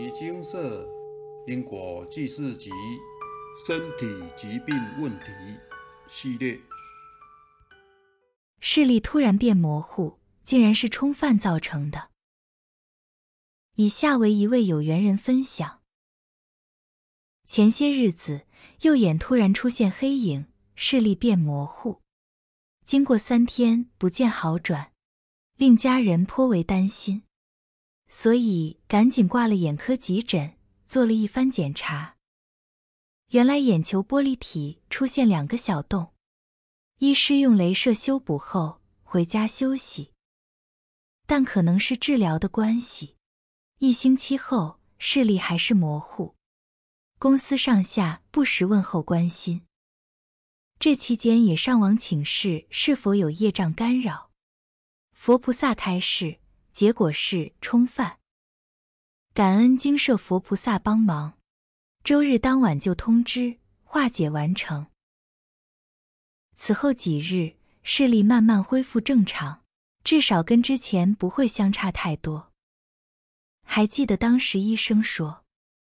[0.00, 0.88] 尼精舍
[1.46, 2.70] 因果记事集
[3.66, 5.26] 身体疾病问题
[6.08, 6.58] 系列。
[8.60, 12.08] 视力突然变模糊，竟然是冲犯造成的。
[13.74, 15.82] 以下为一位有缘人分享：
[17.46, 18.46] 前些日子，
[18.80, 22.00] 右眼突然出现黑影，视力变模糊，
[22.86, 24.92] 经过三天不见好转，
[25.58, 27.24] 令家人颇为担心。
[28.12, 32.16] 所以赶紧挂了眼科急诊，做了一番检查。
[33.28, 36.12] 原来眼球玻璃体出现两个小洞，
[36.98, 40.10] 医师用镭射修补后回家休息。
[41.24, 43.14] 但可能是治疗的关系，
[43.78, 46.34] 一星期后视力还是模糊。
[47.20, 49.62] 公司上下不时问候关心，
[50.80, 54.32] 这期间也上网请示是否有业障干扰。
[55.12, 56.40] 佛菩萨开示。
[56.72, 58.18] 结果是冲犯，
[59.34, 61.36] 感恩精舍佛菩萨帮忙，
[62.04, 64.86] 周日当晚就通知化解完成。
[66.54, 69.64] 此后几日视力慢慢恢复正常，
[70.04, 72.52] 至少跟之前不会相差太多。
[73.64, 75.44] 还记得当时医生说，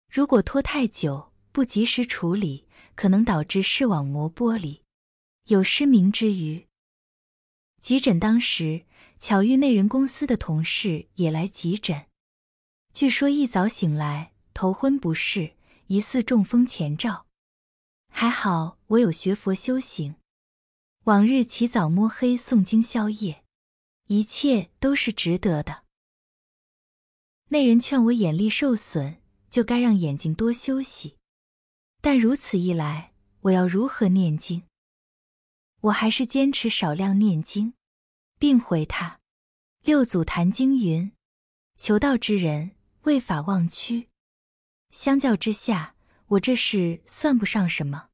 [0.09, 4.83] 如果拖太久不及时处理，可能导致视网膜剥离，
[5.45, 6.67] 有失明之虞。
[7.79, 8.85] 急诊当时。
[9.25, 12.07] 巧遇那人公司的同事也来急诊，
[12.91, 15.53] 据说一早醒来头昏不适，
[15.87, 17.25] 疑似中风前兆。
[18.09, 20.15] 还好我有学佛修行，
[21.05, 23.45] 往日起早摸黑诵经宵夜，
[24.07, 25.85] 一切都是值得的。
[27.47, 31.15] 那人劝我眼力受损，就该让眼睛多休息，
[32.01, 34.63] 但如此一来，我要如何念经？
[35.79, 37.73] 我还是坚持少量念经。
[38.43, 39.21] 并回他，
[39.83, 41.13] 六祖坛经云
[41.79, 42.71] ：“求道之人
[43.03, 44.09] 为法忘躯。”
[44.91, 48.09] 相较之下，我这事算不上什么。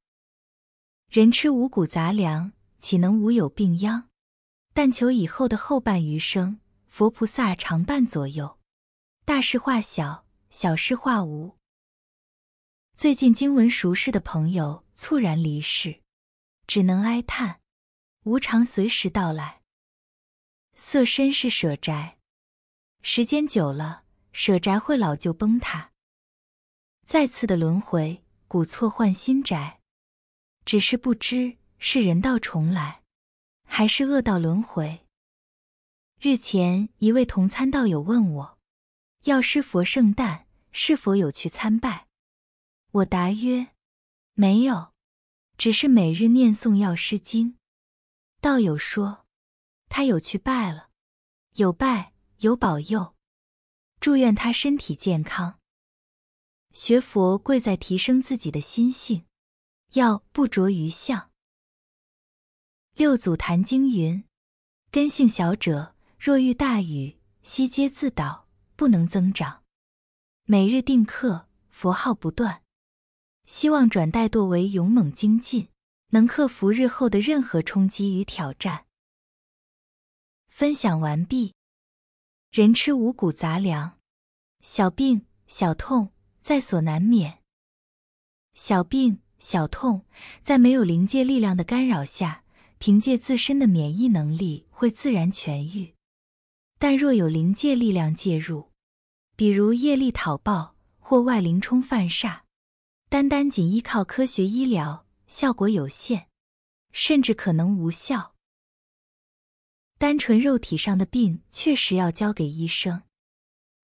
[1.09, 4.07] 人吃五谷杂粮，岂能无有病殃？
[4.72, 8.59] 但求以后的后半余生，佛菩萨常伴左右，
[9.25, 11.57] 大事化小，小事化无。
[12.96, 16.03] 最近经文熟识的朋友猝然离世，
[16.67, 17.61] 只能哀叹：
[18.25, 19.59] 无常随时到来。
[20.81, 22.17] 色身是舍宅，
[23.01, 25.91] 时间久了，舍宅会老旧崩塌。
[27.06, 29.81] 再次的轮回，古错换新宅，
[30.63, 33.03] 只是不知是人道重来，
[33.67, 35.06] 还是恶道轮回。
[36.17, 38.57] 日前，一位同参道友问我，
[39.25, 42.07] 药师佛圣诞是否有去参拜？
[42.91, 43.67] 我答曰：
[44.34, 44.94] 没有，
[45.57, 47.57] 只是每日念诵药师经。
[48.40, 49.19] 道友说。
[49.89, 50.89] 他有去拜了，
[51.55, 53.16] 有拜有保佑，
[54.00, 55.59] 祝愿他身体健康。
[56.72, 59.25] 学佛贵在提升自己的心性，
[59.94, 61.31] 要不着于相。
[62.94, 64.23] 六祖坛经云：
[64.91, 69.63] 根性小者，若遇大雨，悉皆自倒，不能增长。
[70.45, 72.61] 每日定课，佛号不断，
[73.47, 75.69] 希望转怠惰为勇猛精进，
[76.09, 78.85] 能克服日后的任何冲击与挑战。
[80.59, 81.53] 分享完毕。
[82.52, 83.97] 人吃五谷杂粮，
[84.62, 86.09] 小病小痛
[86.42, 87.40] 在所难免。
[88.56, 90.03] 小病小痛
[90.44, 92.44] 在没有灵界力量的干扰下，
[92.78, 95.96] 凭借自身的免疫能力会自然痊愈。
[96.78, 98.70] 但若有灵界力量介入，
[99.38, 102.41] 比如业力讨报或外灵冲犯煞，
[103.08, 106.26] 单单仅依靠科学医疗，效果有限，
[106.91, 108.36] 甚至可能无效。
[109.99, 113.01] 单纯肉体上的病确实要交给医生，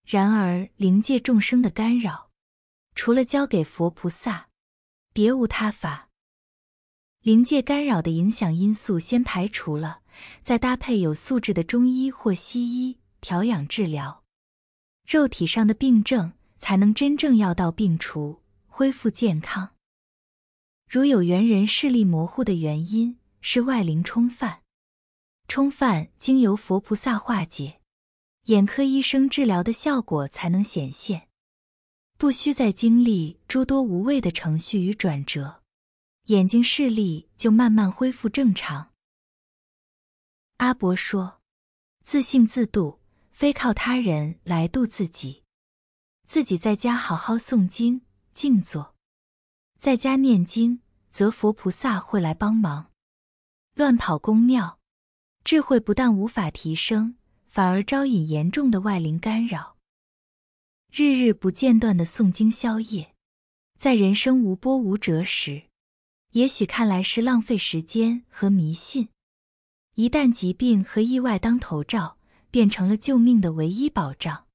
[0.07, 2.31] 然而灵界众生的干扰，
[2.95, 4.47] 除了交给佛菩萨，
[5.11, 6.07] 别无他法。
[7.19, 9.99] 灵界干扰的影响因素先排除了，
[10.41, 14.23] 再搭配有素质的中医或西医调养治疗，
[15.05, 19.71] 肉体上的病症才能真正药到病除，恢复健康。
[20.89, 24.61] 如有缘人视力模糊的原因是外灵冲犯。
[25.47, 27.79] 冲犯经由佛菩萨化解，
[28.45, 31.29] 眼科医生治疗的效果才能显现，
[32.17, 35.63] 不需再经历诸多无谓的程序与转折，
[36.25, 38.91] 眼睛视力就慢慢恢复正常。
[40.57, 41.41] 阿伯说
[42.03, 42.99] ：“自信自度，
[43.31, 45.43] 非靠他人来度自己，
[46.27, 48.01] 自己在家好好诵经
[48.33, 48.95] 静坐，
[49.79, 50.81] 在家念经，
[51.11, 52.91] 则佛菩萨会来帮忙。
[53.75, 54.79] 乱跑宫庙。”
[55.45, 59.77] 智慧不但无法提升，反而招引严重的外灵干扰。
[60.91, 63.13] 日日不间断的诵经宵夜，
[63.77, 65.65] 在人生无波无折时，
[66.31, 69.09] 也许看来是浪费时间和迷信。
[69.93, 72.17] 一旦疾病和意外当头照，
[72.49, 74.47] 变成了救命的唯一保障。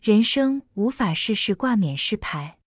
[0.00, 2.58] 人生无法事事挂免式牌，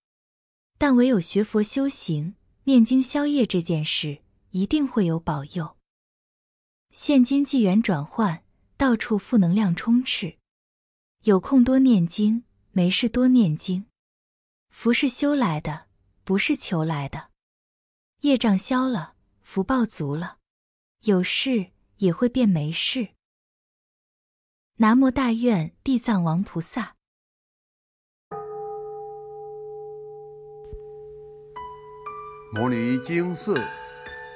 [0.78, 4.18] 但唯有学佛修行、念经宵夜这件事，
[4.50, 5.77] 一定会有保佑。
[6.90, 8.42] 现今纪元转换，
[8.76, 10.36] 到处负能量充斥，
[11.24, 12.44] 有空多念经。
[12.70, 13.86] 没事多念经，
[14.68, 15.86] 福是修来的，
[16.22, 17.30] 不是求来的。
[18.20, 20.38] 业障消了，福报足了，
[21.00, 23.08] 有事也会变没事。
[24.76, 26.94] 南无大愿地藏王菩萨。
[32.54, 33.66] 摩尼经寺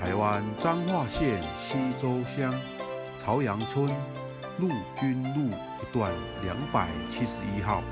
[0.00, 2.54] 台湾彰化县西周乡
[3.18, 3.86] 朝阳村
[4.58, 4.68] 陆
[5.00, 6.12] 军路一段
[6.44, 7.82] 两百七十一号。